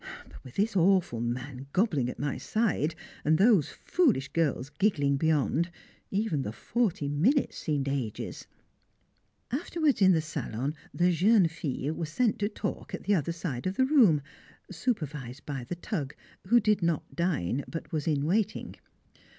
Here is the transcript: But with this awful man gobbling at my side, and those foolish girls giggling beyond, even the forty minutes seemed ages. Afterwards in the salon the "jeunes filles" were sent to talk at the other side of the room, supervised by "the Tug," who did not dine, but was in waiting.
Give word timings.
But 0.27 0.43
with 0.43 0.55
this 0.55 0.75
awful 0.75 1.19
man 1.21 1.67
gobbling 1.73 2.09
at 2.09 2.17
my 2.17 2.39
side, 2.39 2.95
and 3.23 3.37
those 3.37 3.69
foolish 3.69 4.29
girls 4.29 4.71
giggling 4.71 5.15
beyond, 5.15 5.69
even 6.09 6.41
the 6.41 6.51
forty 6.51 7.07
minutes 7.07 7.55
seemed 7.59 7.87
ages. 7.87 8.47
Afterwards 9.51 10.01
in 10.01 10.13
the 10.13 10.19
salon 10.21 10.73
the 10.91 11.11
"jeunes 11.11 11.51
filles" 11.51 11.95
were 11.95 12.07
sent 12.07 12.39
to 12.39 12.49
talk 12.49 12.95
at 12.95 13.03
the 13.03 13.13
other 13.13 13.31
side 13.31 13.67
of 13.67 13.75
the 13.75 13.85
room, 13.85 14.23
supervised 14.71 15.45
by 15.45 15.65
"the 15.65 15.75
Tug," 15.75 16.15
who 16.47 16.59
did 16.59 16.81
not 16.81 17.15
dine, 17.15 17.63
but 17.67 17.91
was 17.91 18.07
in 18.07 18.25
waiting. 18.25 18.77